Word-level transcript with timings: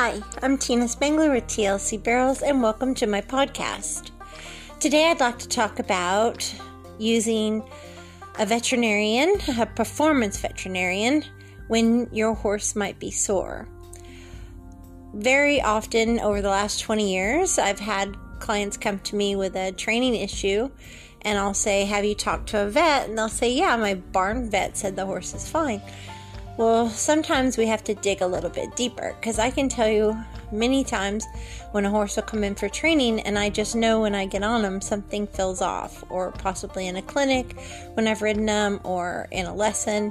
Hi, 0.00 0.22
I'm 0.42 0.56
Tina 0.56 0.86
Spangler 0.86 1.32
with 1.32 1.48
TLC 1.48 2.00
Barrels, 2.00 2.42
and 2.42 2.62
welcome 2.62 2.94
to 2.94 3.08
my 3.08 3.20
podcast. 3.20 4.12
Today, 4.78 5.10
I'd 5.10 5.18
like 5.18 5.40
to 5.40 5.48
talk 5.48 5.80
about 5.80 6.54
using 7.00 7.68
a 8.38 8.46
veterinarian, 8.46 9.34
a 9.58 9.66
performance 9.66 10.38
veterinarian, 10.38 11.24
when 11.66 12.08
your 12.12 12.34
horse 12.34 12.76
might 12.76 13.00
be 13.00 13.10
sore. 13.10 13.66
Very 15.14 15.60
often 15.60 16.20
over 16.20 16.42
the 16.42 16.48
last 16.48 16.78
20 16.78 17.12
years, 17.12 17.58
I've 17.58 17.80
had 17.80 18.16
clients 18.38 18.76
come 18.76 19.00
to 19.00 19.16
me 19.16 19.34
with 19.34 19.56
a 19.56 19.72
training 19.72 20.14
issue, 20.14 20.70
and 21.22 21.40
I'll 21.40 21.54
say, 21.54 21.86
Have 21.86 22.04
you 22.04 22.14
talked 22.14 22.50
to 22.50 22.62
a 22.62 22.70
vet? 22.70 23.08
And 23.08 23.18
they'll 23.18 23.28
say, 23.28 23.52
Yeah, 23.52 23.74
my 23.74 23.94
barn 23.94 24.48
vet 24.48 24.76
said 24.76 24.94
the 24.94 25.06
horse 25.06 25.34
is 25.34 25.48
fine. 25.48 25.82
Well, 26.58 26.88
sometimes 26.90 27.56
we 27.56 27.68
have 27.68 27.84
to 27.84 27.94
dig 27.94 28.20
a 28.20 28.26
little 28.26 28.50
bit 28.50 28.74
deeper 28.74 29.14
because 29.20 29.38
I 29.38 29.48
can 29.48 29.68
tell 29.68 29.86
you 29.86 30.18
many 30.50 30.82
times 30.82 31.24
when 31.70 31.84
a 31.84 31.90
horse 31.90 32.16
will 32.16 32.24
come 32.24 32.42
in 32.42 32.56
for 32.56 32.68
training 32.68 33.20
and 33.20 33.38
I 33.38 33.48
just 33.48 33.76
know 33.76 34.00
when 34.00 34.12
I 34.12 34.26
get 34.26 34.42
on 34.42 34.62
them 34.62 34.80
something 34.80 35.28
feels 35.28 35.62
off, 35.62 36.02
or 36.10 36.32
possibly 36.32 36.88
in 36.88 36.96
a 36.96 37.02
clinic 37.02 37.56
when 37.94 38.08
I've 38.08 38.22
ridden 38.22 38.46
them 38.46 38.80
or 38.82 39.28
in 39.30 39.46
a 39.46 39.54
lesson. 39.54 40.10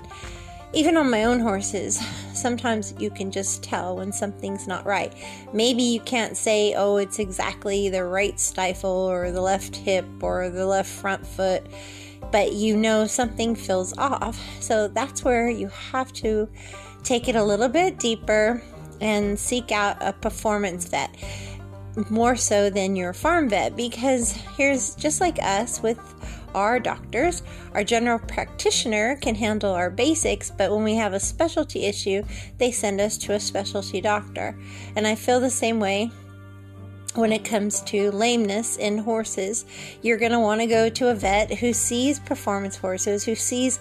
Even 0.71 0.95
on 0.95 1.09
my 1.09 1.25
own 1.25 1.41
horses, 1.41 1.99
sometimes 2.33 2.93
you 2.97 3.09
can 3.09 3.29
just 3.29 3.61
tell 3.61 3.97
when 3.97 4.13
something's 4.13 4.67
not 4.67 4.85
right. 4.85 5.13
Maybe 5.51 5.83
you 5.83 5.99
can't 5.99 6.37
say, 6.37 6.75
oh, 6.77 6.95
it's 6.95 7.19
exactly 7.19 7.89
the 7.89 8.05
right 8.05 8.39
stifle 8.39 8.89
or 8.89 9.31
the 9.31 9.41
left 9.41 9.75
hip 9.75 10.05
or 10.21 10.49
the 10.49 10.65
left 10.65 10.89
front 10.89 11.27
foot 11.27 11.65
but 12.31 12.53
you 12.53 12.75
know 12.75 13.07
something 13.07 13.55
feels 13.55 13.97
off. 13.97 14.39
So 14.61 14.87
that's 14.87 15.23
where 15.23 15.49
you 15.49 15.67
have 15.91 16.11
to 16.13 16.49
take 17.03 17.27
it 17.27 17.35
a 17.35 17.43
little 17.43 17.69
bit 17.69 17.99
deeper 17.99 18.61
and 19.01 19.37
seek 19.37 19.71
out 19.71 19.97
a 20.01 20.13
performance 20.13 20.87
vet 20.87 21.15
more 22.09 22.35
so 22.35 22.69
than 22.69 22.95
your 22.95 23.11
farm 23.11 23.49
vet 23.49 23.75
because 23.75 24.31
here's 24.55 24.93
just 24.95 25.19
like 25.19 25.39
us 25.41 25.81
with 25.81 25.99
our 26.53 26.79
doctors, 26.79 27.43
our 27.73 27.83
general 27.83 28.19
practitioner 28.19 29.15
can 29.17 29.35
handle 29.35 29.73
our 29.73 29.89
basics, 29.89 30.49
but 30.49 30.71
when 30.71 30.83
we 30.83 30.95
have 30.95 31.13
a 31.13 31.19
specialty 31.19 31.85
issue, 31.85 32.23
they 32.57 32.71
send 32.71 32.99
us 33.01 33.17
to 33.17 33.33
a 33.33 33.39
specialty 33.39 34.01
doctor. 34.01 34.57
And 34.95 35.05
I 35.05 35.15
feel 35.15 35.39
the 35.39 35.49
same 35.49 35.79
way 35.79 36.11
when 37.17 37.31
it 37.31 37.43
comes 37.43 37.81
to 37.81 38.11
lameness 38.11 38.77
in 38.77 38.99
horses, 38.99 39.65
you're 40.01 40.17
going 40.17 40.31
to 40.31 40.39
want 40.39 40.61
to 40.61 40.67
go 40.67 40.89
to 40.89 41.09
a 41.09 41.15
vet 41.15 41.53
who 41.55 41.73
sees 41.73 42.19
performance 42.19 42.77
horses, 42.77 43.23
who 43.23 43.35
sees 43.35 43.79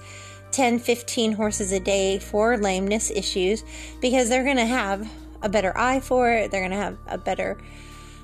10, 0.53 0.79
15 0.79 1.33
horses 1.33 1.73
a 1.73 1.81
day 1.81 2.19
for 2.19 2.57
lameness 2.57 3.11
issues, 3.11 3.62
because 4.01 4.29
they're 4.29 4.45
going 4.45 4.57
to 4.57 4.67
have 4.67 5.09
a 5.42 5.48
better 5.48 5.77
eye 5.77 6.01
for 6.01 6.33
it, 6.33 6.51
they're 6.51 6.62
going 6.62 6.70
to 6.70 6.77
have 6.77 6.97
a 7.07 7.19
better 7.19 7.59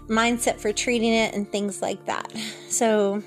mindset 0.09 0.59
for 0.59 0.73
treating 0.73 1.13
it, 1.13 1.35
and 1.35 1.51
things 1.51 1.83
like 1.83 2.05
that. 2.07 2.33
So, 2.69 3.23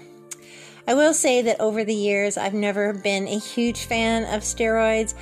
I 0.88 0.94
will 0.94 1.14
say 1.14 1.42
that 1.44 1.60
over 1.60 1.84
the 1.84 1.96
years, 1.96 2.38
I've 2.38 2.54
never 2.54 2.94
been 2.94 3.28
a 3.28 3.40
huge 3.40 3.86
fan 3.86 4.24
of 4.24 4.42
steroids. 4.42 5.16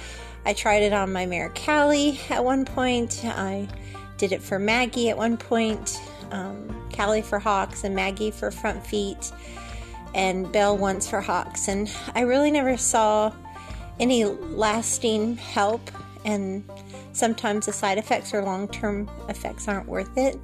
I 0.46 0.54
tried 0.54 0.84
it 0.84 0.94
on 0.94 1.14
my 1.14 1.26
mare 1.26 1.50
Callie 1.50 2.20
at 2.30 2.44
one 2.44 2.66
point. 2.66 3.22
I 3.24 3.70
did 4.18 4.32
it 4.32 4.42
for 4.42 4.60
Maggie 4.60 5.10
at 5.10 5.18
one 5.18 5.38
point 5.38 6.02
um, 6.34 6.90
Callie 6.94 7.22
for 7.22 7.40
hocks 7.40 7.84
and 7.84 7.96
Maggie 7.96 8.32
for 8.32 8.52
front 8.52 8.86
feet, 8.86 9.32
and 10.14 10.52
Belle 10.52 10.78
once 10.78 11.10
for 11.10 11.22
hocks. 11.22 11.68
And 11.68 11.90
I 12.14 12.22
really 12.22 12.52
never 12.52 12.76
saw 12.76 13.34
any 14.00 14.26
lasting 14.26 15.38
help, 15.38 15.90
and 16.26 16.70
sometimes 17.14 17.68
the 17.68 17.74
side 17.74 17.98
effects 17.98 18.34
or 18.34 18.44
long 18.44 18.68
term 18.68 19.10
effects 19.30 19.68
aren't 19.68 19.88
worth 19.88 20.18
it. 20.18 20.38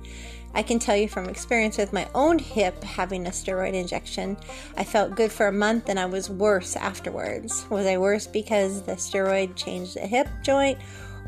I 0.53 0.63
can 0.63 0.79
tell 0.79 0.95
you 0.95 1.07
from 1.07 1.29
experience 1.29 1.77
with 1.77 1.93
my 1.93 2.07
own 2.15 2.39
hip 2.39 2.83
having 2.83 3.27
a 3.27 3.29
steroid 3.29 3.73
injection, 3.73 4.35
I 4.77 4.83
felt 4.83 5.15
good 5.15 5.31
for 5.31 5.47
a 5.47 5.51
month 5.51 5.89
and 5.89 5.99
I 5.99 6.07
was 6.07 6.27
worse 6.27 6.75
afterwards. 6.75 7.67
Was 7.69 7.85
I 7.85 7.97
worse 7.97 8.25
because 8.25 8.81
the 8.81 8.93
steroid 8.93 9.55
changed 9.55 9.95
the 9.95 10.07
hip 10.07 10.27
joint, 10.41 10.79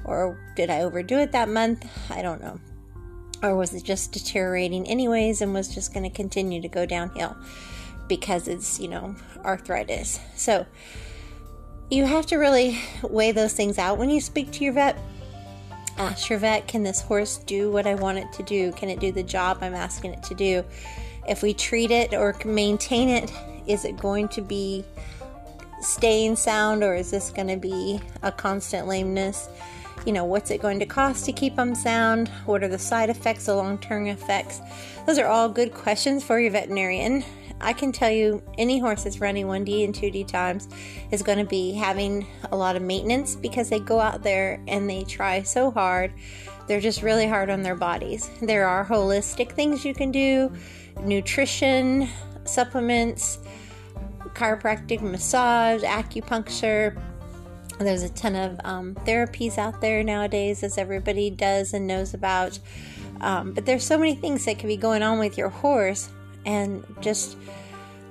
or 0.06 0.40
did 0.56 0.72
I 0.72 0.82
overdo 0.82 1.20
it 1.20 1.32
that 1.34 1.50
month? 1.50 1.86
I 2.10 2.24
don't 2.24 2.42
know. 2.42 2.60
Or 3.44 3.56
was 3.56 3.74
it 3.74 3.84
just 3.84 4.12
deteriorating 4.12 4.88
anyways 4.88 5.42
and 5.42 5.54
was 5.54 5.74
just 5.74 5.94
going 5.94 6.04
to 6.04 6.16
continue 6.16 6.62
to 6.62 6.68
go 6.68 6.86
downhill 6.86 7.36
because 8.08 8.48
it's, 8.48 8.80
you 8.80 8.88
know, 8.88 9.16
arthritis? 9.44 10.20
So 10.36 10.66
you 11.90 12.06
have 12.06 12.26
to 12.28 12.38
really 12.38 12.80
weigh 13.02 13.32
those 13.32 13.54
things 13.54 13.78
out 13.78 13.98
when 13.98 14.10
you 14.10 14.22
speak 14.22 14.52
to 14.52 14.64
your 14.64 14.74
vet. 14.74 14.98
Ask 15.98 16.30
your 16.30 16.40
vet, 16.40 16.68
can 16.68 16.84
this 16.84 17.02
horse 17.02 17.40
do 17.40 17.70
what 17.72 17.86
I 17.86 17.96
want 17.96 18.18
it 18.18 18.32
to 18.34 18.44
do? 18.44 18.72
Can 18.72 18.90
it 18.90 19.00
do 19.00 19.12
the 19.12 19.24
job 19.24 19.58
I'm 19.62 19.74
asking 19.74 20.14
it 20.14 20.24
to 20.24 20.36
do? 20.36 20.64
If 21.28 21.44
we 21.44 21.54
treat 21.54 21.92
it 21.92 22.14
or 22.14 22.36
maintain 22.46 23.10
it, 23.10 23.32
is 23.68 23.86
it 23.86 23.98
going 23.98 24.28
to 24.30 24.42
be 24.42 24.86
staying 25.82 26.36
sound 26.36 26.84
or 26.84 26.96
is 26.96 27.12
this 27.12 27.30
going 27.30 27.48
to 27.48 27.58
be 27.58 28.00
a 28.24 28.32
constant 28.32 28.88
lameness? 28.88 29.50
You 30.06 30.14
know, 30.14 30.26
what's 30.26 30.52
it 30.52 30.62
going 30.62 30.80
to 30.80 30.86
cost 30.86 31.26
to 31.26 31.32
keep 31.32 31.56
them 31.56 31.76
sound? 31.76 32.30
What 32.46 32.64
are 32.64 32.68
the 32.68 32.80
side 32.80 33.10
effects, 33.10 33.46
the 33.46 33.56
long 33.56 33.78
term 33.78 34.08
effects? 34.08 34.62
Those 35.06 35.20
are 35.20 35.28
all 35.28 35.50
good 35.50 35.74
questions 35.74 36.24
for 36.24 36.40
your 36.40 36.52
veterinarian. 36.52 37.24
I 37.60 37.74
can 37.74 37.92
tell 37.92 38.10
you 38.10 38.42
any 38.58 38.80
horse 38.80 39.04
that's 39.04 39.22
running 39.22 39.46
1D 39.46 39.86
and 39.86 39.94
2D 39.94 40.28
times 40.28 40.68
is 41.12 41.22
going 41.22 41.38
to 41.38 41.46
be 41.46 41.74
having 41.74 42.26
a 42.52 42.58
lot 42.58 42.76
of 42.76 42.82
maintenance 42.82 43.36
because 43.36 43.70
they 43.70 43.80
go 43.80 44.00
out 44.00 44.24
there 44.24 44.60
and 44.68 44.90
they 44.90 45.04
try 45.04 45.44
so 45.44 45.70
hard. 45.70 46.12
They're 46.68 46.82
just 46.82 47.04
really 47.04 47.28
hard 47.28 47.50
on 47.50 47.62
their 47.62 47.76
bodies. 47.76 48.30
There 48.42 48.68
are 48.68 48.86
holistic 48.86 49.52
things 49.52 49.86
you 49.86 49.94
can 49.94 50.12
do 50.12 50.52
nutrition, 51.04 52.10
supplements, 52.46 53.40
chiropractic 54.34 55.02
massage, 55.02 55.84
acupuncture 55.84 57.00
there's 57.84 58.04
a 58.04 58.10
ton 58.10 58.36
of 58.36 58.60
um, 58.64 58.96
therapies 58.96 59.58
out 59.58 59.82
there 59.82 60.04
nowadays, 60.04 60.64
as 60.64 60.78
everybody 60.78 61.30
does 61.30 61.74
and 61.74 61.88
knows 61.88 62.14
about. 62.14 62.60
Um, 63.22 63.54
but 63.54 63.66
there's 63.66 63.86
so 63.86 63.98
many 63.98 64.16
things 64.16 64.46
that 64.46 64.60
can 64.60 64.68
be 64.68 64.78
going 64.78 65.04
on 65.04 65.20
with 65.20 65.38
your 65.38 65.50
horse, 65.50 66.10
and 66.46 66.84
just 67.02 67.38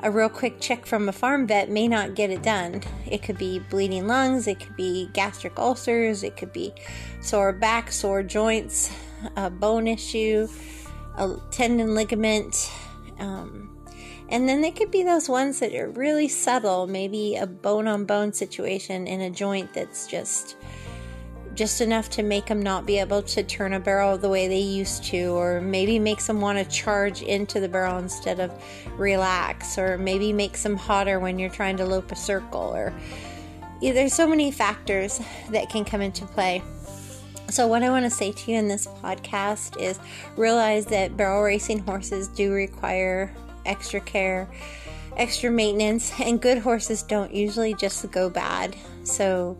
a 0.02 0.10
real 0.10 0.28
quick 0.28 0.60
check 0.60 0.86
from 0.86 1.08
a 1.08 1.12
farm 1.12 1.46
vet 1.46 1.68
may 1.70 1.86
not 1.86 2.14
get 2.14 2.30
it 2.30 2.42
done. 2.42 2.82
It 3.06 3.22
could 3.22 3.36
be 3.36 3.58
bleeding 3.58 4.06
lungs, 4.06 4.46
it 4.46 4.60
could 4.60 4.76
be 4.76 5.10
gastric 5.12 5.58
ulcers, 5.58 6.22
it 6.22 6.36
could 6.36 6.52
be 6.52 6.72
sore 7.20 7.52
back, 7.52 7.92
sore 7.92 8.22
joints, 8.22 8.90
a 9.36 9.50
bone 9.50 9.86
issue, 9.86 10.48
a 11.16 11.36
tendon 11.50 11.94
ligament. 11.94 12.70
Um, 13.18 13.69
and 14.30 14.48
then 14.48 14.60
they 14.60 14.70
could 14.70 14.90
be 14.90 15.02
those 15.02 15.28
ones 15.28 15.58
that 15.58 15.74
are 15.74 15.90
really 15.90 16.28
subtle, 16.28 16.86
maybe 16.86 17.36
a 17.36 17.46
bone 17.46 17.88
on 17.88 18.04
bone 18.04 18.32
situation 18.32 19.06
in 19.06 19.20
a 19.20 19.30
joint 19.30 19.72
that's 19.74 20.06
just 20.06 20.56
just 21.54 21.80
enough 21.80 22.08
to 22.08 22.22
make 22.22 22.46
them 22.46 22.62
not 22.62 22.86
be 22.86 22.98
able 22.98 23.20
to 23.20 23.42
turn 23.42 23.74
a 23.74 23.80
barrel 23.80 24.16
the 24.16 24.28
way 24.28 24.46
they 24.46 24.60
used 24.60 25.04
to, 25.04 25.32
or 25.32 25.60
maybe 25.60 25.98
makes 25.98 26.26
them 26.26 26.40
want 26.40 26.56
to 26.56 26.64
charge 26.64 27.22
into 27.22 27.58
the 27.58 27.68
barrel 27.68 27.98
instead 27.98 28.38
of 28.38 28.52
relax, 28.96 29.76
or 29.76 29.98
maybe 29.98 30.32
makes 30.32 30.62
them 30.62 30.76
hotter 30.76 31.18
when 31.18 31.38
you're 31.38 31.50
trying 31.50 31.76
to 31.76 31.84
lope 31.84 32.12
a 32.12 32.16
circle, 32.16 32.72
or 32.74 32.94
yeah, 33.80 33.92
there's 33.92 34.14
so 34.14 34.26
many 34.26 34.50
factors 34.52 35.20
that 35.50 35.68
can 35.70 35.84
come 35.84 36.00
into 36.00 36.24
play. 36.24 36.62
So, 37.48 37.66
what 37.66 37.82
I 37.82 37.90
want 37.90 38.04
to 38.04 38.10
say 38.10 38.30
to 38.30 38.50
you 38.52 38.56
in 38.56 38.68
this 38.68 38.86
podcast 38.86 39.80
is 39.80 39.98
realize 40.36 40.86
that 40.86 41.16
barrel 41.16 41.42
racing 41.42 41.80
horses 41.80 42.28
do 42.28 42.52
require 42.52 43.34
extra 43.66 44.00
care, 44.00 44.48
extra 45.16 45.50
maintenance, 45.50 46.12
and 46.20 46.40
good 46.40 46.58
horses 46.58 47.02
don't 47.02 47.34
usually 47.34 47.74
just 47.74 48.10
go 48.10 48.30
bad. 48.30 48.76
So 49.04 49.58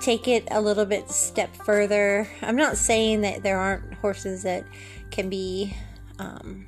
take 0.00 0.28
it 0.28 0.46
a 0.50 0.60
little 0.60 0.86
bit 0.86 1.10
step 1.10 1.54
further. 1.56 2.28
I'm 2.42 2.56
not 2.56 2.76
saying 2.76 3.22
that 3.22 3.42
there 3.42 3.58
aren't 3.58 3.94
horses 3.94 4.42
that 4.42 4.64
can 5.10 5.28
be 5.28 5.74
um, 6.18 6.66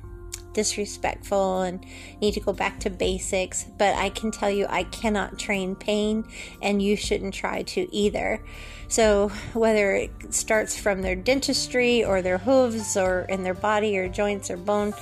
disrespectful 0.53 1.61
and 1.61 1.85
need 2.21 2.33
to 2.33 2.39
go 2.39 2.53
back 2.53 2.79
to 2.81 2.89
basics, 2.89 3.65
but 3.77 3.95
I 3.95 4.09
can 4.09 4.31
tell 4.31 4.49
you 4.49 4.65
I 4.67 4.83
cannot 4.83 5.39
train 5.39 5.75
pain, 5.75 6.25
and 6.61 6.81
you 6.81 6.95
shouldn't 6.95 7.33
try 7.33 7.63
to 7.63 7.93
either. 7.95 8.43
So, 8.87 9.29
whether 9.53 9.91
it 9.95 10.33
starts 10.33 10.77
from 10.77 11.01
their 11.01 11.15
dentistry 11.15 12.03
or 12.03 12.21
their 12.21 12.39
hooves 12.39 12.97
or 12.97 13.21
in 13.29 13.43
their 13.43 13.53
body 13.53 13.97
or 13.97 14.09
joints 14.09 14.49
or 14.49 14.57
bone, 14.57 14.93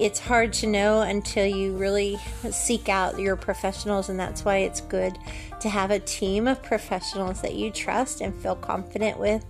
it's 0.00 0.18
hard 0.18 0.52
to 0.54 0.66
know 0.66 1.02
until 1.02 1.44
you 1.44 1.76
really 1.76 2.16
seek 2.50 2.88
out 2.88 3.18
your 3.18 3.36
professionals, 3.36 4.08
and 4.08 4.18
that's 4.18 4.44
why 4.44 4.58
it's 4.58 4.80
good 4.80 5.18
to 5.60 5.68
have 5.68 5.90
a 5.90 6.00
team 6.00 6.48
of 6.48 6.62
professionals 6.62 7.42
that 7.42 7.54
you 7.54 7.70
trust 7.70 8.22
and 8.22 8.34
feel 8.34 8.56
confident 8.56 9.18
with 9.18 9.44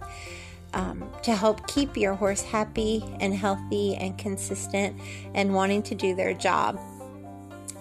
um, 0.75 1.08
to 1.23 1.35
help 1.35 1.67
keep 1.69 1.97
your 1.97 2.14
horse 2.14 2.43
happy 2.43 3.05
and 3.20 3.32
healthy 3.32 3.94
and 3.94 4.19
consistent 4.19 5.00
and 5.35 5.55
wanting 5.55 5.82
to 5.85 5.94
do 5.94 6.14
their 6.17 6.35
job. 6.35 6.79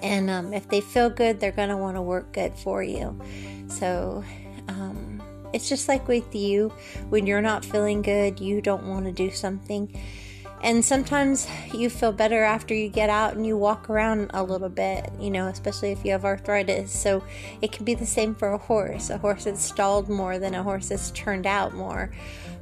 And 0.04 0.30
um, 0.30 0.54
if 0.54 0.70
they 0.70 0.82
feel 0.82 1.10
good, 1.10 1.40
they're 1.40 1.52
going 1.52 1.70
to 1.70 1.78
want 1.78 1.98
to 1.98 2.02
work 2.02 2.32
good 2.34 2.54
for 2.54 2.84
you. 2.84 3.20
So, 3.68 4.24
um, 4.68 5.22
it's 5.54 5.68
just 5.68 5.88
like 5.88 6.08
with 6.08 6.36
you 6.36 6.70
when 7.10 7.26
you're 7.26 7.42
not 7.42 7.66
feeling 7.66 8.04
good, 8.04 8.40
you 8.40 8.62
don't 8.62 8.86
want 8.86 9.06
to 9.06 9.12
do 9.12 9.32
something. 9.32 9.92
And 10.62 10.84
sometimes 10.84 11.48
you 11.74 11.90
feel 11.90 12.12
better 12.12 12.44
after 12.44 12.74
you 12.74 12.90
get 12.90 13.10
out 13.10 13.36
and 13.36 13.48
you 13.48 13.58
walk 13.58 13.90
around 13.90 14.32
a 14.34 14.44
little 14.44 14.70
bit, 14.70 15.10
you 15.20 15.32
know, 15.32 15.48
especially 15.48 15.92
if 15.92 16.04
you 16.04 16.12
have 16.12 16.26
arthritis. 16.26 16.92
So 16.92 17.24
it 17.62 17.72
can 17.72 17.86
be 17.86 17.96
the 17.96 18.06
same 18.06 18.36
for 18.36 18.52
a 18.52 18.58
horse. 18.58 19.10
A 19.10 19.18
horse 19.18 19.46
that's 19.46 19.64
stalled 19.64 20.10
more 20.10 20.38
than 20.38 20.54
a 20.54 20.64
horse 20.64 20.90
that's 20.90 21.12
turned 21.12 21.48
out 21.48 21.74
more. 21.74 22.12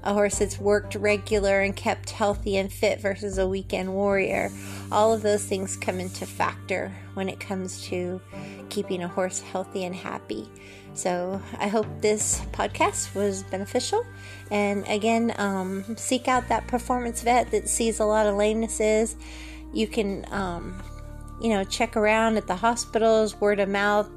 A 0.03 0.13
horse 0.13 0.37
that's 0.37 0.59
worked 0.59 0.93
regular 0.95 1.61
and 1.61 1.75
kept 1.75 2.11
healthy 2.11 2.55
and 2.55 2.71
fit 2.71 3.01
versus 3.01 3.39
a 3.39 3.47
weekend 3.47 3.93
warrior. 3.93 4.51
All 4.91 5.13
of 5.13 5.21
those 5.21 5.43
things 5.43 5.75
come 5.75 5.99
into 5.99 6.25
factor 6.25 6.95
when 7.13 7.27
it 7.27 7.39
comes 7.39 7.81
to 7.87 8.21
keeping 8.69 9.03
a 9.03 9.07
horse 9.07 9.41
healthy 9.41 9.83
and 9.83 9.95
happy. 9.95 10.49
So 10.93 11.41
I 11.59 11.67
hope 11.67 11.85
this 12.01 12.41
podcast 12.51 13.13
was 13.13 13.43
beneficial. 13.43 14.05
And 14.49 14.87
again, 14.87 15.33
um, 15.37 15.97
seek 15.97 16.27
out 16.27 16.47
that 16.49 16.67
performance 16.67 17.21
vet 17.21 17.51
that 17.51 17.69
sees 17.69 17.99
a 17.99 18.05
lot 18.05 18.25
of 18.25 18.35
lamenesses. 18.35 19.15
You 19.73 19.87
can, 19.87 20.25
um, 20.31 20.81
you 21.41 21.49
know, 21.49 21.63
check 21.63 21.95
around 21.95 22.37
at 22.37 22.47
the 22.47 22.55
hospitals, 22.55 23.39
word 23.39 23.59
of 23.59 23.69
mouth. 23.69 24.09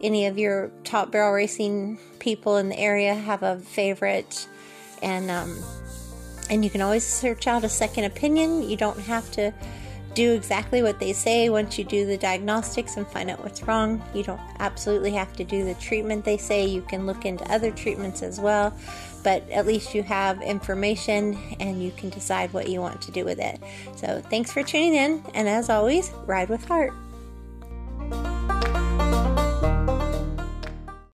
Any 0.00 0.26
of 0.26 0.36
your 0.36 0.72
top 0.82 1.12
barrel 1.12 1.32
racing 1.32 1.98
people 2.18 2.56
in 2.56 2.68
the 2.70 2.78
area 2.78 3.14
have 3.14 3.42
a 3.42 3.58
favorite, 3.60 4.46
and 5.02 5.30
um, 5.30 5.56
and 6.50 6.62
you 6.64 6.70
can 6.70 6.82
always 6.82 7.06
search 7.06 7.46
out 7.46 7.64
a 7.64 7.68
second 7.68 8.04
opinion. 8.04 8.68
You 8.68 8.76
don't 8.76 8.98
have 9.00 9.30
to 9.32 9.54
do 10.16 10.32
exactly 10.32 10.82
what 10.82 10.98
they 10.98 11.12
say 11.12 11.50
once 11.50 11.78
you 11.78 11.84
do 11.84 12.06
the 12.06 12.16
diagnostics 12.16 12.96
and 12.96 13.06
find 13.06 13.30
out 13.30 13.38
what's 13.44 13.62
wrong. 13.62 14.02
You 14.14 14.24
don't 14.24 14.40
absolutely 14.58 15.12
have 15.12 15.32
to 15.34 15.44
do 15.44 15.64
the 15.64 15.74
treatment 15.74 16.24
they 16.24 16.38
say. 16.38 16.64
You 16.64 16.80
can 16.80 17.06
look 17.06 17.26
into 17.26 17.48
other 17.52 17.70
treatments 17.70 18.22
as 18.22 18.40
well, 18.40 18.74
but 19.22 19.48
at 19.50 19.66
least 19.66 19.94
you 19.94 20.02
have 20.02 20.40
information 20.40 21.38
and 21.60 21.82
you 21.82 21.92
can 21.92 22.08
decide 22.08 22.52
what 22.54 22.68
you 22.68 22.80
want 22.80 23.02
to 23.02 23.12
do 23.12 23.26
with 23.26 23.38
it. 23.38 23.60
So, 23.94 24.22
thanks 24.30 24.50
for 24.50 24.62
tuning 24.62 24.94
in, 24.94 25.22
and 25.34 25.48
as 25.48 25.68
always, 25.68 26.10
ride 26.24 26.48
with 26.48 26.64
heart. 26.64 26.94